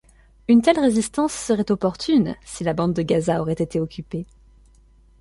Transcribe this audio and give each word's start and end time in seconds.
Une 0.47 0.63
telle 0.63 0.79
résistance 0.79 1.31
serait 1.31 1.69
opportune, 1.69 2.35
si 2.43 2.63
la 2.63 2.73
bande 2.73 2.93
de 2.93 3.03
Gaza 3.03 3.39
aurait 3.39 3.53
été 3.53 3.79
occupée. 3.79 4.25